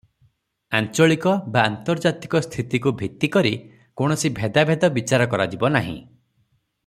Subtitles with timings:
[0.77, 3.53] ଆଞ୍ଚଳିକ ବା ଆନ୍ତର୍ଜାତିକ ସ୍ଥିତିକୁ ଭିତ୍ତି କରି
[4.03, 5.97] କୌଣସି ଭେଦାଭେଦ ବିଚାର କରାଯିବ ନାହିଁ।